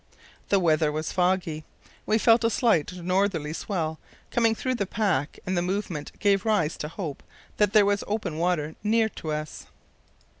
[0.49, 1.63] The weather was foggy.
[2.07, 3.99] We felt a slight northerly swell
[4.31, 7.21] coming through the pack, and the movement gave rise to hope
[7.57, 9.67] that there was open water near to us.